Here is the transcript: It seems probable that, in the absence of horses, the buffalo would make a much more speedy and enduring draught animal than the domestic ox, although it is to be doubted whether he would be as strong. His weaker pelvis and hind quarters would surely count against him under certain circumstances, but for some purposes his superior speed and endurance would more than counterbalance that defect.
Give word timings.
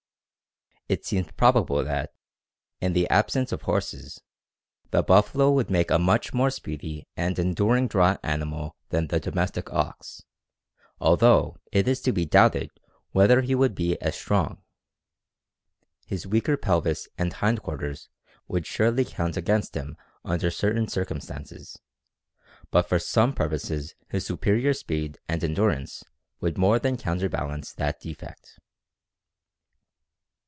It 0.89 1.05
seems 1.05 1.31
probable 1.37 1.85
that, 1.85 2.11
in 2.81 2.91
the 2.91 3.07
absence 3.09 3.53
of 3.53 3.61
horses, 3.61 4.19
the 4.89 5.01
buffalo 5.01 5.49
would 5.49 5.69
make 5.71 5.89
a 5.89 5.97
much 5.97 6.33
more 6.33 6.49
speedy 6.49 7.07
and 7.15 7.39
enduring 7.39 7.87
draught 7.87 8.19
animal 8.23 8.75
than 8.89 9.07
the 9.07 9.17
domestic 9.21 9.71
ox, 9.71 10.21
although 10.99 11.55
it 11.71 11.87
is 11.87 12.01
to 12.01 12.11
be 12.11 12.25
doubted 12.25 12.71
whether 13.13 13.39
he 13.39 13.55
would 13.55 13.73
be 13.73 13.97
as 14.01 14.17
strong. 14.17 14.63
His 16.07 16.27
weaker 16.27 16.57
pelvis 16.57 17.07
and 17.17 17.31
hind 17.31 17.61
quarters 17.63 18.09
would 18.49 18.67
surely 18.67 19.05
count 19.05 19.37
against 19.37 19.75
him 19.75 19.95
under 20.25 20.51
certain 20.51 20.89
circumstances, 20.89 21.79
but 22.69 22.89
for 22.89 22.99
some 22.99 23.31
purposes 23.31 23.95
his 24.09 24.25
superior 24.25 24.73
speed 24.73 25.19
and 25.29 25.41
endurance 25.41 26.03
would 26.41 26.57
more 26.57 26.79
than 26.79 26.97
counterbalance 26.97 27.71
that 27.75 28.01
defect. 28.01 28.57